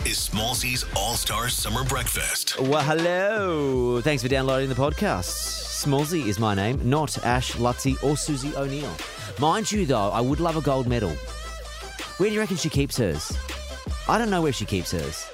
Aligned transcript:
Is 0.00 0.28
Smallzy's 0.28 0.84
All 0.96 1.14
Star 1.14 1.48
Summer 1.48 1.84
Breakfast. 1.84 2.58
Well, 2.58 2.82
hello. 2.82 4.00
Thanks 4.00 4.22
for 4.24 4.28
downloading 4.28 4.68
the 4.68 4.74
podcast. 4.74 5.28
Smallsy 5.84 6.26
is 6.26 6.38
my 6.40 6.52
name, 6.52 6.80
not 6.82 7.16
Ash, 7.24 7.52
Luttsy, 7.52 8.02
or 8.02 8.16
Susie 8.16 8.54
O'Neill. 8.56 8.92
Mind 9.38 9.70
you, 9.70 9.86
though, 9.86 10.10
I 10.10 10.20
would 10.20 10.40
love 10.40 10.56
a 10.56 10.60
gold 10.60 10.88
medal. 10.88 11.10
Where 12.18 12.28
do 12.28 12.34
you 12.34 12.40
reckon 12.40 12.56
she 12.56 12.68
keeps 12.68 12.96
hers? 12.96 13.32
I 14.08 14.18
don't 14.18 14.30
know 14.30 14.42
where 14.42 14.52
she 14.52 14.64
keeps 14.64 14.90
hers. 14.90 15.26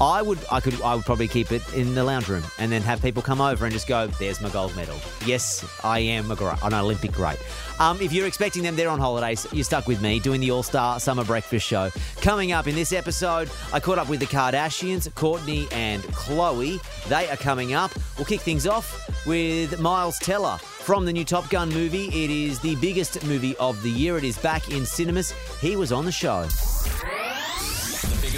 I 0.00 0.22
would, 0.22 0.38
I 0.50 0.60
could, 0.60 0.80
I 0.82 0.94
would 0.94 1.04
probably 1.04 1.28
keep 1.28 1.52
it 1.52 1.62
in 1.74 1.94
the 1.94 2.04
lounge 2.04 2.28
room 2.28 2.42
and 2.58 2.70
then 2.70 2.82
have 2.82 3.02
people 3.02 3.22
come 3.22 3.40
over 3.40 3.64
and 3.64 3.72
just 3.72 3.86
go, 3.86 4.06
"There's 4.06 4.40
my 4.40 4.48
gold 4.50 4.74
medal." 4.76 4.98
Yes, 5.24 5.64
I 5.84 6.00
am 6.00 6.30
a 6.30 6.36
great, 6.36 6.56
an 6.62 6.74
Olympic 6.74 7.12
great. 7.12 7.38
Um, 7.78 8.00
if 8.00 8.12
you're 8.12 8.26
expecting 8.26 8.62
them, 8.62 8.76
they're 8.76 8.88
on 8.88 8.98
holidays. 8.98 9.46
You're 9.52 9.64
stuck 9.64 9.86
with 9.86 10.00
me 10.00 10.18
doing 10.20 10.40
the 10.40 10.50
All 10.50 10.62
Star 10.62 10.98
Summer 11.00 11.24
Breakfast 11.24 11.66
Show. 11.66 11.90
Coming 12.20 12.52
up 12.52 12.66
in 12.66 12.74
this 12.74 12.92
episode, 12.92 13.50
I 13.72 13.80
caught 13.80 13.98
up 13.98 14.08
with 14.08 14.20
the 14.20 14.26
Kardashians, 14.26 15.08
Kourtney 15.10 15.70
and 15.72 16.02
Khloe. 16.04 16.80
They 17.08 17.28
are 17.28 17.36
coming 17.36 17.74
up. 17.74 17.90
We'll 18.16 18.26
kick 18.26 18.40
things 18.40 18.66
off 18.66 19.26
with 19.26 19.78
Miles 19.78 20.18
Teller 20.18 20.58
from 20.58 21.04
the 21.04 21.12
new 21.12 21.24
Top 21.24 21.48
Gun 21.50 21.68
movie. 21.68 22.06
It 22.06 22.30
is 22.30 22.60
the 22.60 22.76
biggest 22.76 23.24
movie 23.26 23.56
of 23.56 23.82
the 23.82 23.90
year. 23.90 24.16
It 24.16 24.24
is 24.24 24.38
back 24.38 24.70
in 24.70 24.86
cinemas. 24.86 25.32
He 25.60 25.76
was 25.76 25.92
on 25.92 26.04
the 26.04 26.12
show. 26.12 26.46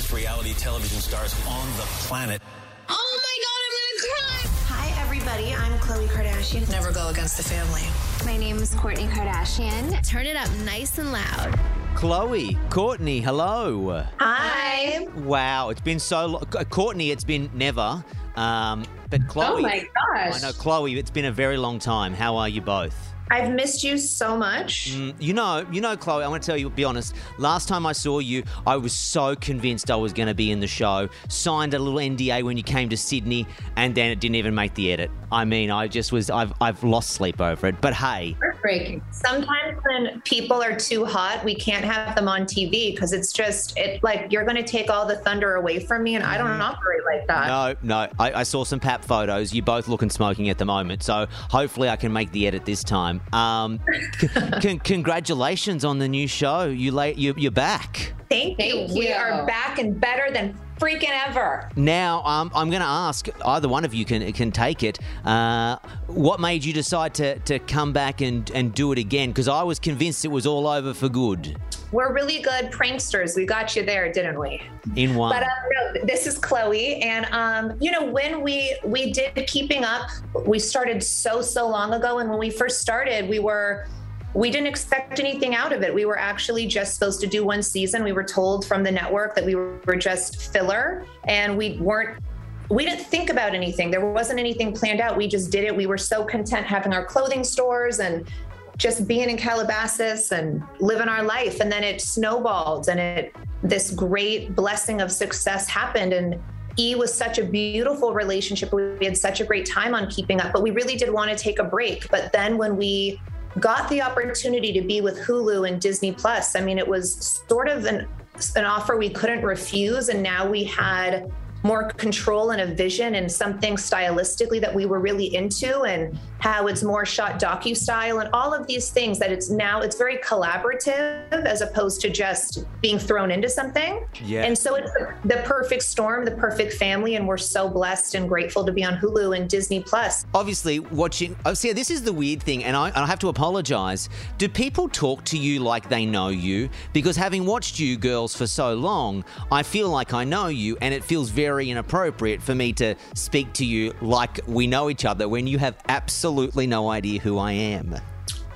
The 0.09 0.15
biggest 0.15 0.27
reality 0.27 0.55
television 0.55 1.01
stars 1.01 1.35
on 1.47 1.67
the 1.77 1.83
planet. 2.07 2.41
Oh 2.89 3.21
my 3.23 3.37
god, 3.45 3.61
I'm 3.66 3.99
gonna 3.99 4.15
cry! 4.15 4.51
Hi, 4.75 5.03
everybody. 5.03 5.55
I'm 5.55 5.79
Khloe 5.80 6.07
Kardashian. 6.09 6.71
Never 6.71 6.93
go 6.93 7.09
against 7.09 7.37
the 7.37 7.43
family. 7.43 7.83
My 8.25 8.39
name 8.39 8.57
is 8.59 8.75
Kourtney 8.75 9.09
Kardashian. 9.11 10.07
Turn 10.07 10.27
it 10.27 10.37
up 10.37 10.51
nice 10.65 10.99
and 10.99 11.13
loud. 11.13 11.59
Khloe, 11.95 12.57
Kourtney, 12.71 13.23
hello. 13.23 14.05
Hi. 14.21 15.07
Wow, 15.16 15.71
it's 15.71 15.80
been 15.80 15.99
so 15.99 16.27
long. 16.27 16.43
Kourtney, 16.43 17.11
it's 17.11 17.25
been 17.25 17.51
never. 17.52 18.02
Um, 18.37 18.85
but 19.10 19.21
Khloe, 19.23 19.59
Oh 19.59 19.60
my 19.60 19.79
gosh. 20.15 20.37
I 20.37 20.47
know 20.47 20.52
Khloe. 20.52 20.97
It's 20.97 21.10
been 21.10 21.27
a 21.27 21.32
very 21.32 21.57
long 21.57 21.79
time. 21.79 22.15
How 22.15 22.37
are 22.37 22.49
you 22.49 22.60
both? 22.60 22.97
I've 23.30 23.52
missed 23.52 23.84
you 23.84 23.98
so 23.98 24.37
much. 24.37 24.93
Mm, 24.93 25.15
You 25.18 25.34
know, 25.34 25.66
you 25.71 25.80
know, 25.80 25.96
Khloe. 25.96 26.23
I 26.23 26.29
want 26.29 26.43
to 26.43 26.46
tell 26.46 26.57
you, 26.57 26.71
be 26.71 26.84
honest. 26.84 27.15
Last 27.38 27.68
time 27.68 27.87
I 27.87 27.93
saw 27.93 28.18
you, 28.20 28.43
I 28.66 28.76
was 28.76 28.93
so 28.93 29.35
convinced 29.37 29.90
I 29.90 29.96
was 29.96 30.12
going 30.12 30.29
to 30.29 30.35
be 30.35 30.51
in 30.51 30.60
the 30.60 30.66
show. 30.66 31.09
Signed 31.29 31.74
a 31.74 31.79
little 31.79 31.98
NDA 32.01 32.43
when 32.43 32.57
you 32.57 32.62
came 32.62 32.88
to 32.88 32.96
Sydney, 32.96 33.46
and 33.76 33.95
then 33.95 34.10
it 34.10 34.20
didn't 34.20 34.37
even 34.37 34.54
make 34.54 34.74
the 34.74 34.93
edit. 34.93 35.10
I 35.30 35.45
mean, 35.45 35.70
I 35.70 35.88
just 35.88 36.10
was. 36.12 36.30
I've 36.30 36.52
I've 36.60 36.82
lost 36.82 37.10
sleep 37.10 37.40
over 37.40 37.66
it. 37.66 37.80
But 37.80 37.95
hey, 37.95 38.37
Heartbreaking. 38.69 39.02
Sometimes 39.11 39.80
when 39.83 40.21
people 40.23 40.63
are 40.63 40.77
too 40.77 41.05
hot, 41.05 41.45
we 41.45 41.55
can't 41.55 41.85
have 41.85 42.15
them 42.15 42.29
on 42.29 42.43
TV 42.43 42.93
because 42.93 43.13
it's 43.13 43.33
just 43.33 43.77
it 43.79 44.02
like 44.02 44.30
you're 44.30 44.45
going 44.45 44.57
to 44.57 44.63
take 44.63 44.91
all 44.91 45.07
the 45.07 45.16
thunder 45.16 45.55
away 45.55 45.80
from 45.80 46.02
me, 46.02 46.15
and 46.15 46.25
I 46.25 46.37
don't 46.38 46.60
operate 46.60 47.01
like 47.05 47.27
that. 47.29 47.49
no, 47.83 48.05
no. 48.05 48.13
I, 48.19 48.41
I 48.41 48.43
saw 48.43 48.65
some 48.65 48.80
pap 48.80 49.05
photos. 49.05 49.55
You 49.55 49.63
both 49.63 49.88
looking 49.88 50.10
smoking 50.10 50.51
at 50.51 50.59
the 50.59 50.65
moment. 50.65 51.02
So 51.02 51.27
hopefully 51.30 51.88
I 51.88 51.97
can 51.97 52.13
make 52.13 52.30
the 52.33 52.47
edit 52.47 52.65
this 52.65 52.85
time. 52.85 53.21
Um, 53.33 53.80
c- 54.19 54.29
con- 54.29 54.79
congratulations 54.80 55.85
on 55.85 55.99
the 55.99 56.09
new 56.09 56.29
show. 56.29 56.65
You 56.65 56.93
late. 56.93 57.16
You, 57.16 57.35
you're 57.37 57.51
back. 57.51 58.13
Thank, 58.29 58.60
you. 58.63 58.87
Thank 58.87 58.99
We 58.99 59.10
are 59.13 59.47
back 59.47 59.79
and 59.79 59.99
better 59.99 60.30
than 60.30 60.59
freaking 60.79 61.10
ever. 61.26 61.71
Now, 61.76 62.23
um, 62.24 62.51
I'm 62.54 62.71
going 62.71 62.82
to 62.82 62.88
ask 62.88 63.29
either 63.45 63.68
one 63.68 63.84
of 63.84 63.95
you 63.95 64.04
can 64.04 64.32
can 64.32 64.53
take 64.53 64.82
it. 64.82 64.98
Uh, 65.25 65.76
what 66.06 66.41
made 66.41 66.65
you 66.65 66.72
decide 66.72 67.15
to, 67.15 67.38
to 67.41 67.59
come 67.59 67.93
back 67.93 68.20
and, 68.20 68.50
and 68.53 68.75
do 68.75 68.93
it 68.93 68.98
again? 68.98 69.31
Because 69.31 69.48
I 69.48 69.62
was 69.62 69.78
convinced 69.78 70.25
it 70.25 70.28
was 70.28 70.47
all 70.47 70.66
over 70.66 70.94
for 70.94 71.09
good 71.09 71.56
We're 71.93 72.12
really 72.12 72.41
good 72.43 72.70
pranksters. 72.70 73.37
We 73.37 73.47
got 73.47 73.76
you 73.76 73.84
there, 73.84 74.10
didn't 74.12 74.38
we? 74.38 74.62
in 74.97 75.15
one. 75.15 75.32
But 75.32 75.43
um, 75.43 75.48
no, 75.94 76.06
this 76.06 76.26
is 76.26 76.38
Khloe, 76.38 77.04
and 77.04 77.26
um, 77.26 77.76
you 77.81 77.91
know 77.91 78.04
when 78.04 78.42
we 78.42 78.76
we 78.84 79.12
did 79.12 79.34
Keeping 79.47 79.84
Up, 79.84 80.09
we 80.47 80.59
started 80.59 81.03
so 81.03 81.42
so 81.42 81.69
long 81.69 81.92
ago, 81.92 82.19
and 82.19 82.31
when 82.31 82.38
we 82.38 82.50
first 82.50 82.81
started, 82.81 83.28
we 83.28 83.38
were 83.38 83.86
we 84.34 84.50
didn't 84.50 84.66
expect 84.66 85.21
anything 85.21 85.55
out 85.55 85.72
of 85.72 85.83
it. 85.83 85.93
We 85.93 86.05
were 86.05 86.19
actually 86.19 86.66
just 86.66 86.94
supposed 86.94 87.21
to 87.21 87.27
do 87.27 87.44
one 87.44 87.62
season. 87.62 88.05
We 88.05 88.12
were 88.12 88.25
told 88.25 88.66
from 88.66 88.83
the 88.83 88.93
network 88.93 89.34
that 89.34 89.44
we 89.44 89.55
were 89.55 89.97
just 89.97 90.53
filler, 90.53 91.06
and 91.25 91.56
we 91.56 91.78
weren't. 91.78 92.22
We 92.71 92.84
didn't 92.84 93.05
think 93.05 93.31
about 93.31 93.55
anything. 93.55 93.91
There 93.91 94.05
wasn't 94.05 94.39
anything 94.39 94.75
planned 94.75 95.00
out. 95.00 95.16
We 95.16 95.27
just 95.27 95.50
did 95.50 95.65
it. 95.65 95.75
We 95.75 95.87
were 95.87 95.97
so 95.97 96.22
content 96.25 96.66
having 96.66 96.93
our 96.93 97.05
clothing 97.05 97.43
stores 97.43 97.99
and 97.99 98.28
just 98.77 99.09
being 99.09 99.31
in 99.31 99.39
Calabasas 99.39 100.33
and 100.33 100.62
living 100.78 101.09
our 101.09 101.22
life. 101.22 101.60
And 101.60 101.72
then 101.72 101.83
it 101.83 102.03
snowballed 102.03 102.89
and 102.89 103.00
it 103.00 103.34
this 103.62 103.91
great 103.91 104.55
blessing 104.55 105.00
of 105.00 105.10
success 105.10 105.66
happened. 105.66 106.12
And 106.12 106.41
E 106.78 106.95
was 106.95 107.12
such 107.12 107.39
a 107.39 107.45
beautiful 107.45 108.12
relationship. 108.12 108.72
We 108.72 109.05
had 109.05 109.16
such 109.16 109.41
a 109.41 109.45
great 109.45 109.66
time 109.66 109.95
on 109.95 110.09
keeping 110.10 110.41
up, 110.41 110.53
but 110.53 110.62
we 110.62 110.71
really 110.71 110.95
did 110.95 111.10
want 111.10 111.31
to 111.31 111.37
take 111.37 111.59
a 111.59 111.65
break. 111.65 112.09
But 112.10 112.33
then 112.33 112.56
when 112.59 112.77
we 112.77 113.21
got 113.60 113.88
the 113.88 114.02
opportunity 114.02 114.72
to 114.72 114.80
be 114.80 115.00
with 115.00 115.19
Hulu 115.19 115.69
and 115.69 115.80
Disney 115.80 116.12
Plus, 116.12 116.56
I 116.56 116.60
mean, 116.60 116.78
it 116.78 116.86
was 116.86 117.42
sort 117.48 117.69
of 117.69 117.84
an 117.86 118.06
an 118.54 118.64
offer 118.64 118.96
we 118.96 119.10
couldn't 119.10 119.42
refuse. 119.42 120.08
And 120.08 120.22
now 120.22 120.48
we 120.48 120.64
had 120.64 121.30
more 121.64 121.88
control 121.91 122.50
and 122.52 122.60
a 122.60 122.66
vision 122.66 123.16
and 123.16 123.30
something 123.30 123.74
stylistically 123.74 124.60
that 124.60 124.72
we 124.72 124.86
were 124.86 125.00
really 125.00 125.34
into 125.34 125.82
and 125.82 126.16
how 126.41 126.66
it's 126.69 126.82
more 126.82 127.04
shot 127.04 127.41
docu 127.41 127.76
style 127.76 128.21
and 128.21 128.31
all 128.32 128.54
of 128.54 128.66
these 128.66 128.91
things 128.91 129.19
that 129.19 129.32
it's 129.32 129.50
now 129.50 129.81
it's 129.81 129.97
very 129.97 130.19
collaborative 130.19 131.31
as 131.32 131.60
opposed 131.60 132.00
to 132.00 132.10
just 132.10 132.65
being 132.81 132.99
thrown 132.99 133.31
into 133.31 133.49
something 133.49 134.04
Yeah. 134.25 134.44
and 134.44 134.56
so 134.56 134.77
it's 134.77 134.91
the, 135.25 135.43
perfect 135.44 135.82
storm 135.82 136.25
the 136.25 136.32
perfect 136.32 136.75
family 136.75 137.15
and 137.16 137.27
we're 137.27 137.38
so 137.38 137.69
blessed 137.69 138.15
and 138.15 138.28
grateful 138.28 138.65
to 138.65 138.72
be 138.72 138.84
on 138.84 138.97
hulu 138.98 139.37
and 139.37 139.48
disney 139.48 139.81
plus 139.82 140.27
Obviously, 140.34 140.78
watching. 140.78 141.34
Oh, 141.47 141.54
see, 141.54 141.72
this 141.72 141.91
is 141.91 142.03
the 142.03 142.12
weird 142.12 142.43
thing, 142.43 142.62
and 142.65 142.77
I, 142.77 142.88
and 142.88 142.98
I 142.98 143.06
have 143.06 143.19
to 143.21 143.28
apologize. 143.28 144.09
Do 144.37 144.48
people 144.48 144.88
talk 144.88 145.25
to 145.27 145.38
you 145.38 145.60
like 145.60 145.88
they 145.88 146.04
know 146.06 146.28
you? 146.28 146.69
Because 146.93 147.16
having 147.16 147.47
watched 147.47 147.78
you 147.81 147.97
girls 147.97 148.34
for 148.37 148.47
so 148.47 148.75
long, 148.75 149.25
I 149.50 149.62
feel 149.62 149.88
like 149.88 150.12
I 150.12 150.25
know 150.25 150.48
you, 150.48 150.77
and 150.81 150.93
it 150.94 151.03
feels 151.03 151.31
very 151.31 151.71
inappropriate 151.71 152.43
for 152.43 152.54
me 152.54 152.72
to 152.75 152.94
speak 153.15 153.53
to 153.54 153.65
you 153.65 153.94
like 154.00 154.41
we 154.47 154.66
know 154.66 154.91
each 154.91 155.04
other 155.04 155.28
when 155.28 155.47
you 155.47 155.59
have 155.59 155.77
absolutely 155.88 156.28
no 156.66 156.91
idea 156.91 157.21
who 157.21 157.39
I 157.39 157.53
am. 157.53 157.97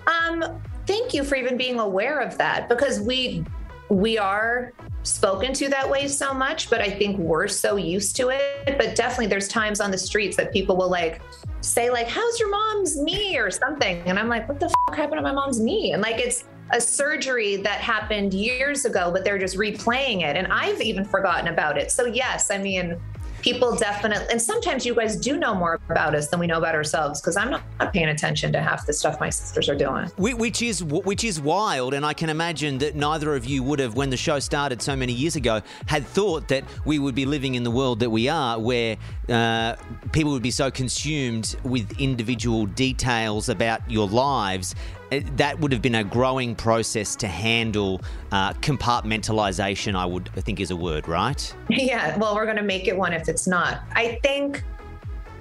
Um, 0.06 0.62
thank 0.86 1.14
you 1.14 1.24
for 1.24 1.36
even 1.36 1.56
being 1.56 1.78
aware 1.78 2.20
of 2.20 2.36
that 2.38 2.68
because 2.68 3.00
we 3.00 3.44
we 3.88 4.16
are 4.16 4.72
spoken 5.02 5.52
to 5.52 5.68
that 5.68 5.88
way 5.88 6.08
so 6.08 6.32
much, 6.32 6.70
but 6.70 6.80
I 6.80 6.88
think 6.88 7.18
we're 7.18 7.48
so 7.48 7.76
used 7.76 8.16
to 8.16 8.30
it. 8.30 8.78
But 8.78 8.96
definitely 8.96 9.26
there's 9.26 9.48
times 9.48 9.80
on 9.80 9.90
the 9.90 9.98
streets 9.98 10.36
that 10.38 10.50
people 10.50 10.76
will 10.76 10.90
like 10.90 11.20
say, 11.60 11.90
like, 11.90 12.08
how's 12.08 12.40
your 12.40 12.50
mom's 12.50 12.96
knee 12.96 13.36
or 13.36 13.50
something? 13.50 14.02
And 14.06 14.18
I'm 14.18 14.28
like, 14.28 14.48
what 14.48 14.60
the 14.60 14.68
fuck 14.68 14.96
happened 14.96 15.18
to 15.18 15.22
my 15.22 15.32
mom's 15.32 15.60
knee? 15.60 15.92
And 15.92 16.00
like 16.00 16.18
it's 16.18 16.44
a 16.70 16.80
surgery 16.80 17.56
that 17.56 17.80
happened 17.80 18.32
years 18.32 18.86
ago, 18.86 19.10
but 19.12 19.24
they're 19.24 19.38
just 19.38 19.58
replaying 19.58 20.22
it. 20.22 20.36
And 20.36 20.46
I've 20.46 20.80
even 20.80 21.04
forgotten 21.04 21.48
about 21.48 21.76
it. 21.76 21.90
So 21.90 22.06
yes, 22.06 22.50
I 22.50 22.58
mean 22.58 22.98
people 23.42 23.76
definitely 23.76 24.26
and 24.30 24.40
sometimes 24.40 24.86
you 24.86 24.94
guys 24.94 25.16
do 25.16 25.36
know 25.36 25.54
more 25.54 25.80
about 25.88 26.14
us 26.14 26.28
than 26.28 26.38
we 26.40 26.46
know 26.46 26.58
about 26.58 26.74
ourselves 26.74 27.20
because 27.20 27.36
i'm 27.36 27.50
not 27.50 27.62
paying 27.92 28.08
attention 28.08 28.52
to 28.52 28.60
half 28.60 28.86
the 28.86 28.92
stuff 28.92 29.20
my 29.20 29.30
sisters 29.30 29.68
are 29.68 29.74
doing. 29.74 30.06
Which 30.16 30.62
is 30.62 30.82
which 30.84 31.24
is 31.24 31.40
wild, 31.40 31.94
and 31.94 32.06
I 32.06 32.14
can 32.14 32.30
imagine 32.30 32.78
that 32.78 32.94
neither 32.94 33.34
of 33.34 33.44
you 33.44 33.62
would 33.62 33.78
have, 33.78 33.94
when 33.94 34.10
the 34.10 34.16
show 34.16 34.38
started 34.38 34.80
so 34.80 34.96
many 34.96 35.12
years 35.12 35.36
ago, 35.36 35.62
had 35.86 36.06
thought 36.06 36.48
that 36.48 36.64
we 36.84 36.98
would 36.98 37.14
be 37.14 37.26
living 37.26 37.54
in 37.54 37.62
the 37.64 37.70
world 37.70 38.00
that 38.00 38.10
we 38.10 38.28
are, 38.28 38.58
where 38.58 38.96
uh, 39.28 39.76
people 40.12 40.32
would 40.32 40.42
be 40.42 40.50
so 40.50 40.70
consumed 40.70 41.56
with 41.64 42.00
individual 42.00 42.66
details 42.66 43.48
about 43.48 43.88
your 43.90 44.08
lives. 44.08 44.74
uh, 45.12 45.20
That 45.36 45.60
would 45.60 45.70
have 45.72 45.82
been 45.82 45.94
a 45.96 46.04
growing 46.04 46.54
process 46.56 47.14
to 47.16 47.28
handle 47.28 48.00
uh, 48.32 48.52
compartmentalization. 48.54 49.94
I 49.94 50.06
would 50.06 50.28
think 50.38 50.60
is 50.60 50.70
a 50.70 50.76
word, 50.76 51.06
right? 51.08 51.54
Yeah, 51.68 52.16
well, 52.18 52.34
we're 52.34 52.44
going 52.44 52.56
to 52.56 52.62
make 52.62 52.88
it 52.88 52.96
one 52.96 53.12
if 53.12 53.28
it's 53.28 53.46
not. 53.46 53.82
I 53.94 54.18
think, 54.22 54.62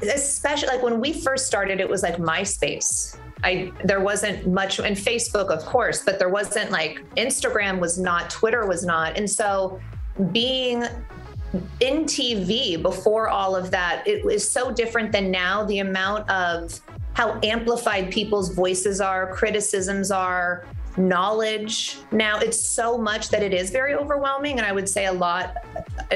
especially 0.02 0.68
like 0.70 0.84
when 0.84 1.00
we 1.00 1.14
first 1.14 1.48
started, 1.48 1.80
it 1.80 1.90
was 1.90 2.04
like 2.04 2.18
MySpace. 2.18 3.18
I 3.44 3.72
there 3.84 4.02
wasn't 4.02 4.48
much, 4.48 4.80
and 4.80 4.96
Facebook, 4.96 5.48
of 5.50 5.66
course, 5.66 6.04
but 6.04 6.20
there 6.20 6.30
wasn't 6.30 6.70
like 6.70 7.02
Instagram 7.16 7.80
was 7.80 7.98
not, 7.98 8.30
Twitter 8.30 8.68
was 8.68 8.86
not, 8.86 9.18
and 9.18 9.28
so 9.28 9.80
being 10.32 10.84
in 11.80 12.06
TV 12.06 12.82
before 12.82 13.28
all 13.28 13.56
of 13.56 13.72
that, 13.72 14.08
it 14.08 14.26
is 14.26 14.50
so 14.50 14.72
different 14.72 15.12
than 15.12 15.32
now. 15.32 15.66
The 15.66 15.80
amount 15.80 16.30
of 16.30 16.80
how 17.14 17.40
amplified 17.44 18.12
people's 18.12 18.54
voices 18.54 19.02
are, 19.02 19.34
criticisms 19.34 20.12
are, 20.12 20.66
knowledge. 20.98 21.98
Now 22.12 22.40
it's 22.40 22.60
so 22.60 22.98
much 22.98 23.30
that 23.30 23.44
it 23.44 23.54
is 23.54 23.70
very 23.70 23.94
overwhelming. 23.94 24.58
And 24.58 24.66
I 24.66 24.72
would 24.72 24.88
say 24.88 25.06
a 25.06 25.14
lot 25.14 25.58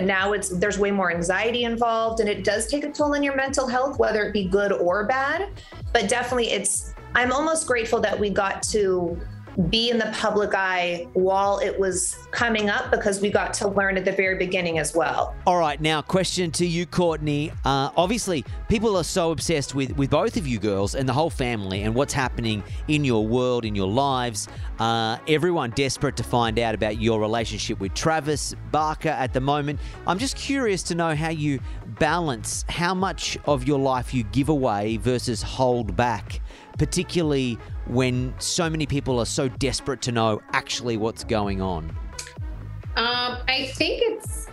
now 0.02 0.34
it's 0.34 0.50
there's 0.50 0.78
way 0.78 0.92
more 0.92 1.12
anxiety 1.12 1.64
involved 1.64 2.20
and 2.20 2.28
it 2.28 2.44
does 2.44 2.68
take 2.68 2.84
a 2.84 2.92
toll 2.92 3.16
on 3.16 3.24
your 3.24 3.36
mental 3.36 3.68
health, 3.68 3.98
whether 4.00 4.24
it 4.24 4.34
be 4.34 4.46
good 4.46 4.72
or 4.72 5.06
bad. 5.06 5.50
But 5.94 6.10
definitely 6.10 6.52
it's 6.52 6.94
I'm 7.14 7.32
almost 7.32 7.68
grateful 7.68 8.00
that 8.02 8.20
we 8.20 8.30
got 8.30 8.62
to 8.64 9.20
be 9.70 9.90
in 9.90 9.98
the 9.98 10.12
public 10.14 10.54
eye 10.54 11.08
while 11.14 11.60
it 11.60 11.80
was 11.80 12.16
coming 12.32 12.70
up 12.70 12.92
because 12.92 13.22
we 13.22 13.30
got 13.30 13.54
to 13.54 13.68
learn 13.68 13.98
at 13.98 14.06
the 14.06 14.12
very 14.12 14.38
beginning 14.38 14.80
as 14.80 14.94
well. 14.96 15.36
All 15.48 15.58
right, 15.58 15.80
now 15.80 16.02
question 16.02 16.52
to 16.52 16.66
you, 16.66 16.86
Kourtney. 16.86 17.52
Uh, 17.64 17.90
obviously, 17.96 18.44
people 18.68 18.98
are 18.98 19.04
so 19.04 19.32
obsessed 19.32 19.74
with 19.74 19.96
with 19.98 20.10
both 20.10 20.38
of 20.38 20.46
you 20.48 20.60
girls 20.60 20.96
and 20.96 21.08
the 21.08 21.14
whole 21.14 21.30
family 21.30 21.84
and 21.84 21.96
what's 21.96 22.14
happening 22.14 22.64
in 22.88 23.06
your 23.06 23.26
world, 23.26 23.66
in 23.66 23.76
your 23.76 23.88
lives. 23.88 24.48
Uh, 24.80 25.18
everyone 25.28 25.70
desperate 25.72 26.18
to 26.18 26.24
find 26.24 26.60
out 26.60 26.76
about 26.76 27.00
your 27.00 27.20
relationship 27.20 27.80
with 27.80 27.94
Travis 27.94 28.54
Barker 28.72 29.10
at 29.10 29.34
the 29.34 29.40
moment. 29.40 29.80
I'm 30.06 30.20
just 30.20 30.36
curious 30.36 30.84
to 30.84 30.96
know 30.96 31.16
how 31.16 31.30
you 31.30 31.60
balance 32.00 32.66
how 32.68 32.94
much 32.94 33.38
of 33.46 33.66
your 33.66 33.80
life 33.80 34.14
you 34.14 34.24
give 34.24 34.50
away 34.50 34.98
versus 34.98 35.42
hold 35.42 35.96
back, 35.96 36.42
particularly 36.78 37.58
when 37.88 38.34
so 38.40 38.70
many 38.70 38.86
people 38.86 39.20
are 39.20 39.26
so 39.26 39.48
desperate 39.48 40.02
to 40.04 40.12
know 40.12 40.42
actually 40.54 40.98
what's 40.98 41.24
going 41.24 41.62
on. 41.62 41.90
Um, 42.96 43.38
I 43.48 43.72
think 43.74 44.02
it's 44.04 44.48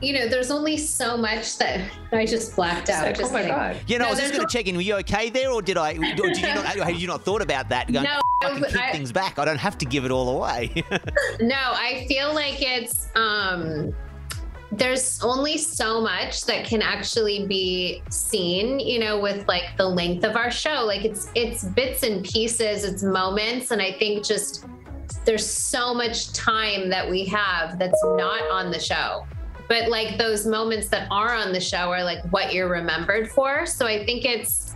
you 0.00 0.12
know, 0.12 0.26
there's 0.26 0.50
only 0.50 0.76
so 0.78 1.16
much 1.16 1.58
that 1.58 1.80
I 2.12 2.26
just 2.26 2.56
blacked 2.56 2.90
out. 2.90 3.04
Like, 3.06 3.16
just 3.16 3.30
oh 3.30 3.34
my 3.34 3.42
kidding. 3.42 3.54
God. 3.56 3.76
You 3.86 3.98
know, 3.98 4.04
No, 4.04 4.08
I 4.08 4.10
was 4.10 4.18
just 4.20 4.32
going 4.34 4.44
to 4.44 4.52
check 4.52 4.66
in. 4.66 4.74
Were 4.74 4.82
you 4.82 4.96
okay 4.96 5.30
there, 5.30 5.52
or 5.52 5.62
did 5.62 5.76
I? 5.76 5.92
Or 5.92 6.00
did 6.00 6.38
you 6.38 6.42
not? 6.48 6.64
Have 6.76 6.96
you 6.96 7.06
not 7.06 7.24
thought 7.24 7.40
about 7.40 7.68
that? 7.68 7.90
Going, 7.92 8.02
No, 8.04 8.20
I 8.42 8.48
can 8.50 8.64
keep 8.64 8.76
I- 8.80 8.90
things 8.90 9.12
back. 9.12 9.38
I 9.38 9.44
don't 9.44 9.58
have 9.60 9.78
to 9.78 9.84
give 9.86 10.04
it 10.04 10.10
all 10.10 10.28
away. 10.36 10.84
No, 11.40 11.56
I 11.56 12.04
feel 12.08 12.34
like 12.34 12.56
it's 12.60 13.08
um 13.14 13.94
there's 14.72 15.22
only 15.22 15.58
so 15.58 16.00
much 16.00 16.46
that 16.46 16.64
can 16.64 16.80
actually 16.80 17.46
be 17.46 18.02
seen, 18.08 18.80
you 18.80 18.98
know, 18.98 19.20
with 19.20 19.46
like 19.46 19.76
the 19.76 19.86
length 19.86 20.24
of 20.24 20.34
our 20.34 20.50
show. 20.50 20.84
Like 20.86 21.04
it's 21.04 21.30
it's 21.34 21.62
bits 21.62 22.02
and 22.02 22.24
pieces, 22.24 22.84
it's 22.84 23.02
moments 23.02 23.70
and 23.70 23.82
I 23.82 23.92
think 23.92 24.24
just 24.24 24.64
there's 25.26 25.48
so 25.48 25.92
much 25.92 26.32
time 26.32 26.88
that 26.88 27.08
we 27.08 27.26
have 27.26 27.78
that's 27.78 28.02
not 28.02 28.50
on 28.50 28.70
the 28.70 28.80
show. 28.80 29.26
But 29.68 29.90
like 29.90 30.16
those 30.16 30.46
moments 30.46 30.88
that 30.88 31.06
are 31.10 31.34
on 31.34 31.52
the 31.52 31.60
show 31.60 31.90
are 31.90 32.02
like 32.02 32.24
what 32.30 32.54
you're 32.54 32.68
remembered 32.68 33.30
for. 33.30 33.66
So 33.66 33.86
I 33.86 34.04
think 34.06 34.24
it's 34.24 34.74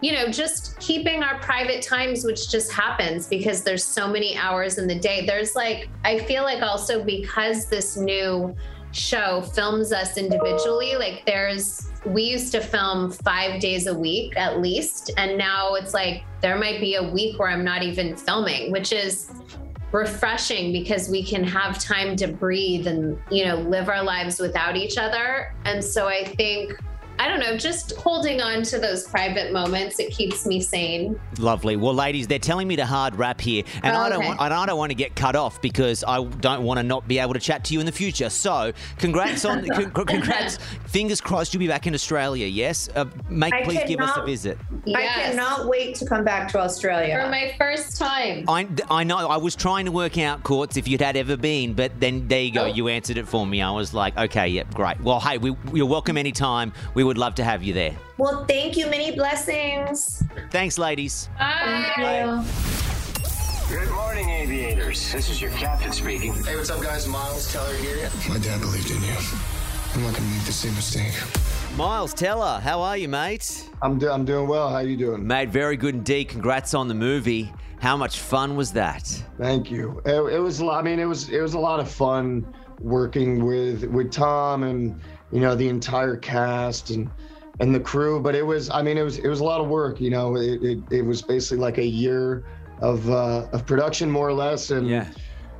you 0.00 0.12
know, 0.12 0.28
just 0.28 0.78
keeping 0.78 1.24
our 1.24 1.40
private 1.40 1.82
times, 1.82 2.24
which 2.24 2.48
just 2.48 2.70
happens 2.70 3.26
because 3.26 3.64
there's 3.64 3.84
so 3.84 4.06
many 4.06 4.36
hours 4.36 4.78
in 4.78 4.86
the 4.86 4.94
day. 4.94 5.26
There's 5.26 5.56
like, 5.56 5.88
I 6.04 6.20
feel 6.20 6.44
like 6.44 6.62
also 6.62 7.02
because 7.02 7.66
this 7.66 7.96
new 7.96 8.54
show 8.92 9.42
films 9.42 9.92
us 9.92 10.16
individually, 10.16 10.96
like 10.96 11.24
there's, 11.26 11.88
we 12.06 12.22
used 12.22 12.52
to 12.52 12.60
film 12.60 13.10
five 13.10 13.60
days 13.60 13.86
a 13.86 13.94
week 13.94 14.36
at 14.36 14.60
least. 14.60 15.10
And 15.16 15.36
now 15.36 15.74
it's 15.74 15.94
like, 15.94 16.24
there 16.40 16.58
might 16.58 16.80
be 16.80 16.94
a 16.94 17.02
week 17.02 17.38
where 17.38 17.48
I'm 17.48 17.64
not 17.64 17.82
even 17.82 18.16
filming, 18.16 18.72
which 18.72 18.92
is 18.92 19.30
refreshing 19.92 20.72
because 20.72 21.08
we 21.08 21.22
can 21.22 21.42
have 21.44 21.78
time 21.78 22.14
to 22.16 22.28
breathe 22.28 22.86
and, 22.86 23.18
you 23.30 23.44
know, 23.44 23.56
live 23.56 23.88
our 23.88 24.02
lives 24.02 24.38
without 24.38 24.76
each 24.76 24.98
other. 24.98 25.54
And 25.64 25.82
so 25.82 26.06
I 26.06 26.24
think, 26.24 26.78
I 27.18 27.26
don't 27.28 27.40
know, 27.40 27.56
just 27.56 27.96
holding 27.96 28.40
on 28.40 28.62
to 28.64 28.78
those 28.78 29.06
private 29.08 29.52
moments, 29.52 29.98
it 29.98 30.10
keeps 30.12 30.46
me 30.46 30.60
sane. 30.60 31.18
Lovely. 31.38 31.76
Well, 31.76 31.94
ladies, 31.94 32.26
they're 32.26 32.38
telling 32.38 32.68
me 32.68 32.76
to 32.76 32.86
hard 32.86 33.16
wrap 33.16 33.40
here, 33.40 33.64
and 33.82 33.96
I 33.96 34.08
don't 34.08 34.18
Okay. 34.18 34.28
want. 34.28 34.40
I 34.40 34.66
don't 34.66 34.78
want 34.78 34.90
to 34.90 34.94
get 34.94 35.14
cut 35.16 35.34
off 35.36 35.60
because 35.60 36.04
I 36.06 36.22
don't 36.24 36.62
want 36.62 36.78
to 36.78 36.82
not 36.84 37.08
be 37.08 37.18
able 37.18 37.34
to 37.34 37.40
chat 37.40 37.64
to 37.64 37.74
you 37.74 37.80
in 37.80 37.86
the 37.86 37.92
future. 37.92 38.30
So, 38.30 38.72
congrats 38.98 39.44
on. 39.44 39.66
con- 39.92 40.06
congrats. 40.06 40.58
Fingers 40.86 41.20
crossed 41.20 41.52
you'll 41.52 41.58
be 41.60 41.68
back 41.68 41.86
in 41.86 41.94
Australia. 41.94 42.46
Yes. 42.46 42.88
Uh, 42.94 43.06
make 43.28 43.52
I 43.52 43.62
please 43.64 43.80
give 43.86 44.00
us 44.00 44.10
a 44.10 44.12
cannot- 44.14 44.26
visit. 44.26 44.58
I 44.94 45.06
cannot 45.06 45.66
wait 45.68 45.96
to 45.96 46.06
come 46.06 46.24
back 46.24 46.50
to 46.52 46.58
Australia. 46.60 47.20
For 47.22 47.30
my 47.30 47.54
first 47.58 47.98
time. 47.98 48.44
I, 48.48 48.68
I 48.90 49.04
know. 49.04 49.18
I 49.28 49.36
was 49.36 49.54
trying 49.56 49.84
to 49.86 49.92
work 49.92 50.18
out, 50.18 50.42
Courts, 50.44 50.76
if 50.76 50.86
you'd 50.88 51.00
had 51.00 51.16
ever 51.16 51.36
been, 51.36 51.74
but 51.74 51.98
then 52.00 52.26
there 52.28 52.42
you 52.42 52.52
go. 52.52 52.62
Oh. 52.62 52.66
You 52.66 52.88
answered 52.88 53.18
it 53.18 53.26
for 53.28 53.46
me. 53.46 53.60
I 53.60 53.70
was 53.70 53.92
like, 53.92 54.16
okay, 54.16 54.48
yep, 54.48 54.72
great. 54.74 55.00
Well, 55.00 55.20
hey, 55.20 55.38
we, 55.38 55.54
you're 55.72 55.86
welcome 55.86 56.16
anytime. 56.16 56.72
We 56.94 57.04
would 57.08 57.18
love 57.18 57.34
to 57.36 57.44
have 57.44 57.62
you 57.62 57.72
there. 57.74 57.96
well, 58.18 58.44
thank 58.46 58.76
you. 58.76 58.86
Many 58.88 59.10
blessings. 59.16 60.22
Thanks, 60.50 60.78
ladies. 60.78 61.28
Bye. 61.38 62.44
Good 63.70 63.90
morning, 63.90 64.28
aviators. 64.30 65.12
This 65.12 65.28
is 65.30 65.40
your 65.42 65.50
captain 65.52 65.92
speaking. 65.92 66.32
Hey, 66.44 66.56
what's 66.56 66.70
up, 66.70 66.80
guys? 66.82 67.06
Miles 67.06 67.52
Teller 67.52 67.74
here. 67.76 68.08
My 68.28 68.38
dad 68.38 68.60
believed 68.60 68.90
in 68.90 69.02
you. 69.02 69.14
I'm 69.94 70.02
not 70.02 70.14
gonna 70.14 70.30
make 70.30 70.44
the 70.44 70.52
same 70.52 70.74
mistake. 70.74 71.12
Miles 71.76 72.14
Teller, 72.14 72.60
how 72.62 72.80
are 72.80 72.96
you, 72.96 73.08
mate? 73.08 73.68
I'm, 73.82 73.98
do- 73.98 74.10
I'm 74.10 74.24
doing 74.24 74.48
well. 74.48 74.68
How 74.70 74.78
you 74.78 74.96
doing? 74.96 75.26
Mate, 75.26 75.48
very 75.50 75.76
good 75.76 75.94
indeed. 75.96 76.28
Congrats 76.28 76.72
on 76.74 76.88
the 76.88 76.94
movie. 76.94 77.52
How 77.80 77.96
much 77.96 78.18
fun 78.20 78.56
was 78.56 78.72
that? 78.72 79.02
Thank 79.38 79.70
you. 79.70 80.00
It, 80.04 80.34
it 80.34 80.38
was. 80.40 80.60
a 80.60 80.64
lot- 80.64 80.78
I 80.78 80.82
mean, 80.82 80.98
it 80.98 81.04
was. 81.06 81.28
It 81.30 81.40
was 81.40 81.54
a 81.54 81.58
lot 81.58 81.78
of 81.80 81.90
fun 81.90 82.46
working 82.80 83.44
with 83.44 83.84
with 83.84 84.12
Tom 84.12 84.62
and 84.62 85.00
you 85.32 85.40
know 85.40 85.54
the 85.54 85.68
entire 85.68 86.16
cast 86.16 86.90
and 86.90 87.10
and 87.60 87.74
the 87.74 87.80
crew. 87.80 88.20
But 88.20 88.34
it 88.34 88.42
was. 88.46 88.70
I 88.70 88.82
mean, 88.82 88.96
it 88.98 89.02
was. 89.02 89.18
It 89.18 89.28
was 89.28 89.40
a 89.40 89.44
lot 89.44 89.60
of 89.60 89.68
work. 89.68 90.00
You 90.00 90.10
know, 90.10 90.36
it 90.36 90.62
it, 90.62 90.78
it 90.90 91.02
was 91.02 91.22
basically 91.22 91.58
like 91.58 91.78
a 91.78 91.86
year 91.86 92.44
of 92.80 93.08
uh, 93.10 93.46
of 93.52 93.66
production, 93.66 94.10
more 94.10 94.28
or 94.28 94.32
less. 94.32 94.70
And 94.70 94.88
Yeah. 94.88 95.06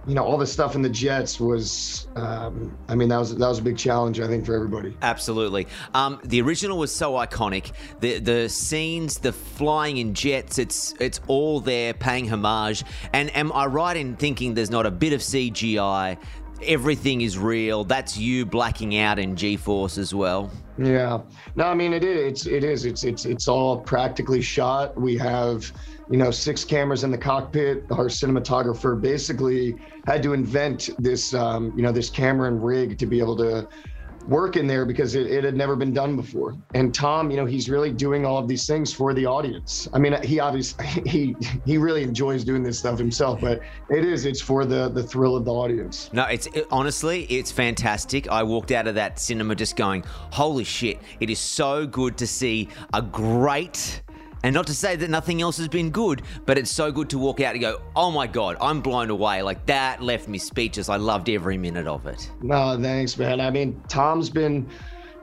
you 0.07 0.15
know, 0.15 0.25
all 0.25 0.39
the 0.39 0.47
stuff 0.47 0.75
in 0.77 0.81
the 0.83 0.89
jets 0.89 1.41
was. 1.41 2.07
Um, 2.15 2.79
I 2.89 2.95
mean, 2.95 3.09
that 3.09 3.19
was 3.19 3.35
that 3.37 3.49
was 3.49 3.59
a 3.59 3.63
big 3.63 3.77
challenge. 3.77 4.21
I 4.21 4.29
think 4.29 4.47
for 4.47 4.55
everybody. 4.55 4.97
Absolutely. 5.03 5.67
Um, 5.93 6.21
the 6.25 6.41
original 6.41 6.79
was 6.79 6.93
so 6.95 7.15
iconic. 7.15 7.73
The 8.01 8.21
the 8.21 8.49
scenes, 8.49 9.19
the 9.19 9.33
flying 9.33 9.97
in 9.97 10.15
jets, 10.15 10.59
it's 10.59 10.95
it's 11.01 11.21
all 11.27 11.61
there 11.61 11.93
paying 11.95 12.29
homage. 12.29 12.85
And 13.13 13.35
am 13.37 13.53
I 13.53 13.67
right 13.67 13.97
in 13.97 14.15
thinking 14.17 14.55
there's 14.55 14.71
not 14.71 14.87
a 14.87 14.91
bit 14.93 15.13
of 15.13 15.21
CGI? 15.21 16.17
Everything 16.65 17.21
is 17.21 17.39
real. 17.39 17.85
That's 17.85 18.17
you 18.17 18.45
blacking 18.45 18.97
out 18.99 19.19
in 19.19 19.37
G-force 19.37 19.97
as 19.97 20.15
well. 20.15 20.51
Yeah. 20.77 21.21
No, 21.57 21.65
I 21.65 21.75
mean 21.75 21.93
it 21.93 22.05
is. 22.05 22.21
It's 22.21 22.47
it 22.47 22.65
is. 22.65 22.85
It's 22.85 23.05
it's 23.05 23.25
it's 23.25 23.49
all 23.49 23.81
practically 23.81 24.41
shot. 24.41 25.01
We 25.01 25.17
have, 25.19 25.71
you 26.11 26.19
know, 26.19 26.31
six 26.31 26.65
cameras 26.65 27.05
in 27.05 27.11
the 27.11 27.19
cockpit. 27.19 27.85
Our 27.91 28.07
cinematographer 28.07 29.01
basically 29.01 29.77
had 30.07 30.23
to 30.23 30.33
invent 30.33 30.91
this, 30.99 31.35
um, 31.35 31.73
you 31.77 31.83
know, 31.83 31.93
this 31.93 32.11
camera 32.11 32.49
and 32.49 32.65
rig 32.65 32.99
to 32.99 33.07
be 33.07 33.19
able 33.19 33.37
to 33.39 33.69
work 34.29 34.57
in 34.57 34.67
there 34.67 34.85
because 34.85 35.15
it, 35.15 35.27
it 35.27 35.43
had 35.43 35.57
never 35.57 35.75
been 35.75 35.93
done 35.93 36.15
before. 36.15 36.55
And 36.75 36.95
Tom, 36.95 37.31
you 37.31 37.37
know, 37.37 37.47
he's 37.47 37.69
really 37.69 37.91
doing 37.91 38.25
all 38.25 38.39
of 38.39 38.47
these 38.47 38.67
things 38.67 38.93
for 38.93 39.15
the 39.15 39.27
audience. 39.27 39.89
I 39.93 39.99
mean, 39.99 40.23
he 40.23 40.39
obviously 40.39 40.85
he 41.07 41.37
he 41.65 41.79
really 41.79 42.03
enjoys 42.03 42.45
doing 42.45 42.63
this 42.63 42.79
stuff 42.79 42.99
himself, 42.99 43.41
but 43.41 43.61
it 43.89 44.05
is. 44.05 44.27
It's 44.27 44.41
for 44.41 44.65
the 44.65 44.89
the 44.89 45.03
thrill 45.03 45.37
of 45.37 45.45
the 45.45 45.53
audience. 45.53 46.11
No, 46.13 46.25
it's 46.25 46.47
it, 46.49 46.67
honestly, 46.71 47.25
it's 47.25 47.51
fantastic. 47.51 48.29
I 48.29 48.43
walked 48.43 48.71
out 48.71 48.87
of 48.87 48.95
that 48.97 49.19
cinema 49.19 49.55
just 49.55 49.77
going, 49.77 50.05
"Holy 50.31 50.65
shit! 50.65 50.99
It 51.21 51.31
is 51.31 51.39
so 51.39 51.87
good 51.87 52.19
to 52.19 52.27
see 52.27 52.69
a 52.93 53.03
great." 53.03 54.03
And 54.43 54.55
not 54.55 54.67
to 54.69 54.75
say 54.75 54.95
that 54.97 55.11
nothing 55.11 55.43
else 55.43 55.57
has 55.59 55.69
been 55.69 55.91
good, 55.91 56.23
but 56.47 56.57
it's 56.59 56.71
so 56.71 56.93
good 56.93 57.11
to 57.11 57.19
walk 57.19 57.41
out 57.41 57.55
and 57.55 57.61
go, 57.61 57.81
"Oh 57.97 58.11
my 58.11 58.27
god, 58.27 58.57
I'm 58.61 58.81
blown 58.81 59.11
away!" 59.11 59.43
Like 59.43 59.67
that 59.67 60.03
left 60.03 60.29
me 60.29 60.39
speechless. 60.39 60.89
I 60.89 60.97
loved 60.97 61.29
every 61.29 61.59
minute 61.59 61.87
of 61.87 62.07
it. 62.07 62.31
No, 62.41 62.79
thanks, 62.81 63.19
man. 63.19 63.41
I 63.41 63.51
mean, 63.51 63.81
Tom's 63.89 64.31
been 64.31 64.69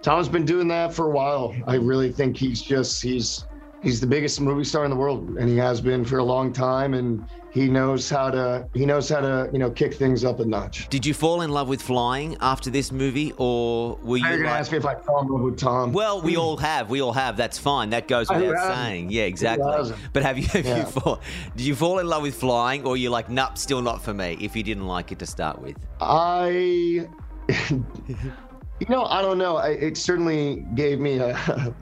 Tom's 0.02 0.30
been 0.30 0.46
doing 0.46 0.68
that 0.68 0.94
for 0.94 1.08
a 1.08 1.12
while. 1.12 1.56
I 1.66 1.76
really 1.76 2.12
think 2.12 2.38
he's 2.38 2.62
just 2.62 3.02
he's 3.02 3.46
he's 3.86 4.02
the 4.02 4.08
biggest 4.08 4.42
movie 4.42 4.66
star 4.66 4.84
in 4.84 4.90
the 4.90 4.98
world, 4.98 5.38
and 5.38 5.48
he 5.48 5.56
has 5.56 5.80
been 5.80 6.04
for 6.04 6.18
a 6.18 6.24
long 6.24 6.52
time. 6.52 6.96
And 6.96 7.26
he 7.52 7.70
knows 7.70 8.10
how 8.10 8.30
to 8.32 8.68
he 8.74 8.86
knows 8.86 9.08
how 9.08 9.22
to 9.22 9.50
you 9.54 9.60
know 9.60 9.72
kick 9.72 9.94
things 9.94 10.26
up 10.26 10.42
a 10.42 10.46
notch. 10.46 10.90
Did 10.90 11.06
you 11.06 11.14
fall 11.14 11.42
in 11.42 11.52
love 11.52 11.70
with 11.70 11.82
flying 11.82 12.36
after 12.42 12.70
this 12.70 12.92
movie, 12.92 13.34
or 13.38 13.96
were 14.04 14.18
you 14.18 14.28
You're 14.28 14.38
gonna 14.40 14.50
like? 14.50 14.60
ask 14.60 14.72
me 14.74 14.80
if 14.80 14.86
I 14.86 14.96
fell 14.96 15.22
in 15.22 15.28
love 15.28 15.42
with 15.42 15.58
Tom. 15.58 15.94
Well, 15.94 16.22
we 16.22 16.36
all 16.36 16.58
have. 16.58 16.90
We 16.90 17.02
all 17.02 17.14
have. 17.14 17.38
That's 17.38 17.58
fine. 17.58 17.92
That 17.92 18.10
goes 18.10 18.28
without 18.34 18.76
saying. 18.76 19.12
Yeah, 19.12 19.24
exactly. 19.24 19.94
But 20.12 20.24
have 20.24 20.38
you, 20.38 20.48
have 20.48 20.66
you 20.66 20.86
fall, 20.86 21.22
did 21.56 21.66
you 21.66 21.76
fall 21.76 22.00
in 22.00 22.08
love 22.08 22.24
with 22.24 22.36
flying, 22.36 22.86
or 22.86 22.98
you're 22.98 23.12
like, 23.12 23.30
nope, 23.30 23.58
still 23.58 23.82
not 23.82 24.04
for 24.04 24.14
me? 24.14 24.38
If 24.42 24.56
you 24.56 24.64
didn't 24.64 24.88
like 24.88 25.12
it 25.12 25.20
to 25.20 25.26
start 25.28 25.62
with. 25.62 25.78
I, 26.02 27.08
you 27.70 28.88
know, 28.90 29.06
I 29.06 29.22
don't 29.22 29.38
know. 29.38 29.58
I, 29.58 29.70
it 29.70 29.96
certainly 29.96 30.66
gave 30.74 31.00
me 31.00 31.20
a, 31.20 31.74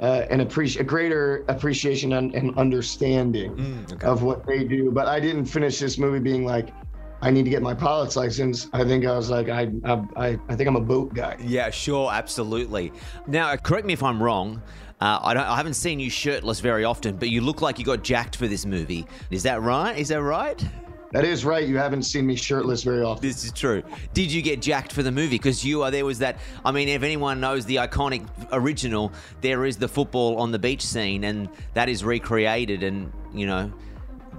uh, 0.00 0.26
an 0.30 0.40
appreci- 0.46 0.80
a 0.80 0.84
greater 0.84 1.44
appreciation 1.48 2.12
and, 2.14 2.34
and 2.34 2.56
understanding 2.56 3.56
Mm, 3.56 3.92
okay. 3.92 4.06
of 4.06 4.22
what 4.22 4.46
they 4.46 4.64
do. 4.64 4.90
But 4.90 5.06
I 5.06 5.20
didn't 5.20 5.46
finish 5.46 5.78
this 5.78 5.98
movie 5.98 6.18
being 6.20 6.44
like, 6.44 6.68
I 7.20 7.30
need 7.30 7.44
to 7.44 7.50
get 7.50 7.62
my 7.62 7.74
pilot's 7.74 8.14
license. 8.14 8.68
I 8.72 8.84
think 8.84 9.04
I 9.04 9.16
was 9.16 9.28
like, 9.28 9.48
I, 9.48 9.68
I, 9.84 10.38
I, 10.48 10.54
think 10.54 10.68
I'm 10.68 10.76
a 10.76 10.80
boat 10.80 11.14
guy. 11.14 11.36
Yeah, 11.40 11.68
sure, 11.70 12.12
absolutely. 12.12 12.92
Now, 13.26 13.56
correct 13.56 13.86
me 13.86 13.92
if 13.92 14.02
I'm 14.04 14.22
wrong. 14.22 14.62
Uh, 15.00 15.18
I 15.22 15.34
don't. 15.34 15.44
I 15.44 15.56
haven't 15.56 15.74
seen 15.74 16.00
you 16.00 16.10
shirtless 16.10 16.58
very 16.60 16.84
often, 16.84 17.16
but 17.16 17.28
you 17.30 17.40
look 17.40 17.60
like 17.62 17.78
you 17.78 17.84
got 17.84 18.02
jacked 18.02 18.34
for 18.36 18.48
this 18.48 18.66
movie. 18.66 19.06
Is 19.30 19.44
that 19.44 19.62
right? 19.62 19.96
Is 19.96 20.08
that 20.08 20.22
right? 20.22 20.60
That 21.12 21.24
is 21.24 21.44
right. 21.44 21.66
You 21.66 21.78
haven't 21.78 22.02
seen 22.02 22.26
me 22.26 22.36
shirtless 22.36 22.82
very 22.82 23.02
often. 23.02 23.26
This 23.26 23.42
is 23.44 23.52
true. 23.52 23.82
Did 24.12 24.30
you 24.30 24.42
get 24.42 24.60
jacked 24.60 24.92
for 24.92 25.02
the 25.02 25.10
movie? 25.10 25.36
Because 25.36 25.64
you 25.64 25.82
are 25.82 25.90
there 25.90 26.04
was 26.04 26.18
that. 26.18 26.38
I 26.64 26.70
mean, 26.70 26.88
if 26.88 27.02
anyone 27.02 27.40
knows 27.40 27.64
the 27.64 27.76
iconic 27.76 28.28
original, 28.52 29.12
there 29.40 29.64
is 29.64 29.78
the 29.78 29.88
football 29.88 30.38
on 30.38 30.52
the 30.52 30.58
beach 30.58 30.84
scene, 30.84 31.24
and 31.24 31.48
that 31.72 31.88
is 31.88 32.04
recreated. 32.04 32.82
And 32.82 33.10
you 33.32 33.46
know, 33.46 33.72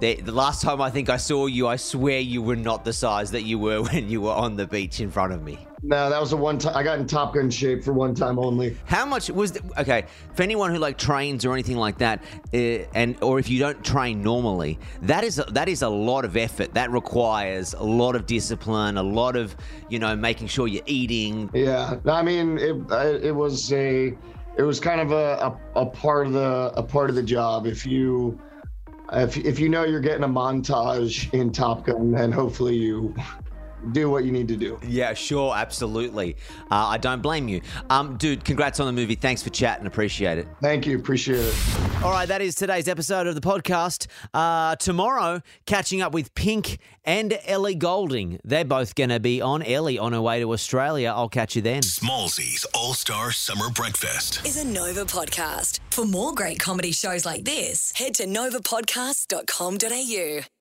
The, 0.00 0.14
the 0.14 0.32
last 0.32 0.62
time 0.62 0.80
I 0.80 0.88
think 0.88 1.10
I 1.10 1.18
saw 1.18 1.44
you, 1.44 1.68
I 1.68 1.76
swear 1.76 2.20
you 2.20 2.40
were 2.40 2.56
not 2.56 2.86
the 2.86 2.92
size 2.92 3.30
that 3.32 3.42
you 3.42 3.58
were 3.58 3.82
when 3.92 4.08
you 4.08 4.22
were 4.22 4.32
on 4.32 4.56
the 4.56 4.66
beach 4.66 5.00
in 5.00 5.10
front 5.10 5.34
of 5.34 5.42
me. 5.42 5.58
No, 5.82 6.10
that 6.10 6.20
was 6.20 6.30
the 6.30 6.36
one 6.36 6.58
time 6.58 6.76
I 6.76 6.82
got 6.82 6.98
in 6.98 7.06
Top 7.06 7.34
Gun 7.34 7.50
shape 7.50 7.82
for 7.82 7.92
one 7.92 8.14
time 8.14 8.38
only. 8.38 8.76
How 8.84 9.06
much 9.06 9.30
was 9.30 9.52
the, 9.52 9.62
okay 9.78 10.04
for 10.34 10.42
anyone 10.42 10.72
who 10.72 10.78
like 10.78 10.98
trains 10.98 11.44
or 11.44 11.52
anything 11.54 11.76
like 11.76 11.98
that, 11.98 12.22
uh, 12.52 12.56
and 12.94 13.16
or 13.22 13.38
if 13.38 13.48
you 13.48 13.58
don't 13.58 13.82
train 13.82 14.22
normally, 14.22 14.78
that 15.02 15.24
is 15.24 15.36
that 15.36 15.68
is 15.70 15.80
a 15.80 15.88
lot 15.88 16.26
of 16.26 16.36
effort. 16.36 16.74
That 16.74 16.90
requires 16.90 17.72
a 17.72 17.82
lot 17.82 18.14
of 18.14 18.26
discipline, 18.26 18.98
a 18.98 19.02
lot 19.02 19.36
of 19.36 19.56
you 19.88 19.98
know 19.98 20.14
making 20.14 20.48
sure 20.48 20.68
you're 20.68 20.82
eating. 20.84 21.50
Yeah, 21.54 21.96
I 22.06 22.22
mean 22.22 22.58
it. 22.58 22.76
It 23.24 23.34
was 23.34 23.72
a, 23.72 24.16
it 24.58 24.62
was 24.62 24.80
kind 24.80 25.00
of 25.00 25.12
a, 25.12 25.56
a, 25.74 25.80
a 25.80 25.86
part 25.86 26.26
of 26.26 26.34
the 26.34 26.72
a 26.76 26.82
part 26.82 27.08
of 27.08 27.16
the 27.16 27.22
job. 27.22 27.66
If 27.66 27.86
you, 27.86 28.38
if 29.12 29.36
if 29.36 29.58
you 29.58 29.68
know 29.68 29.84
you're 29.84 30.00
getting 30.00 30.24
a 30.24 30.28
montage 30.28 31.32
in 31.32 31.52
Top 31.52 31.84
Gun, 31.84 32.12
then 32.12 32.32
hopefully 32.32 32.76
you 32.76 33.14
do 33.92 34.10
what 34.10 34.24
you 34.24 34.32
need 34.32 34.48
to 34.48 34.56
do. 34.56 34.78
Yeah, 34.86 35.14
sure, 35.14 35.54
absolutely. 35.56 36.36
Uh, 36.70 36.86
I 36.86 36.98
don't 36.98 37.22
blame 37.22 37.48
you, 37.48 37.60
um, 37.88 38.16
dude. 38.16 38.44
Congrats 38.44 38.80
on 38.80 38.86
the 38.86 38.92
movie. 38.92 39.14
Thanks 39.14 39.42
for 39.42 39.50
chatting. 39.50 39.86
Appreciate 39.86 40.38
it. 40.38 40.48
Thank 40.62 40.86
you. 40.86 40.98
Appreciate 40.98 41.40
it. 41.40 41.54
All 42.02 42.10
right, 42.10 42.26
that 42.28 42.40
is 42.40 42.54
today's 42.54 42.88
episode 42.88 43.26
of 43.26 43.34
the 43.34 43.40
podcast. 43.42 44.06
Uh, 44.32 44.74
tomorrow, 44.76 45.42
catching 45.66 46.00
up 46.00 46.12
with 46.14 46.34
Pink 46.34 46.78
and 47.04 47.38
Ellie 47.44 47.74
Goulding. 47.74 48.38
They're 48.44 48.64
both 48.64 48.94
going 48.94 49.10
to 49.10 49.20
be 49.20 49.42
on 49.42 49.62
Ellie 49.62 49.98
on 49.98 50.12
her 50.12 50.22
way 50.22 50.40
to 50.40 50.50
Australia. 50.52 51.12
I'll 51.14 51.28
catch 51.28 51.56
you 51.56 51.62
then. 51.62 51.82
Smallzy's 51.82 52.64
All 52.74 52.94
Star 52.94 53.32
Summer 53.32 53.68
Breakfast. 53.70 54.46
is 54.46 54.56
a 54.56 54.64
Nova 54.66 55.04
podcast. 55.04 55.80
For 55.90 56.04
more 56.06 56.32
great 56.34 56.58
comedy 56.58 56.92
shows 56.92 57.26
like 57.26 57.44
this, 57.44 57.92
head 57.96 58.14
to 58.14 58.24
novapodcast.com.au. 58.26 60.59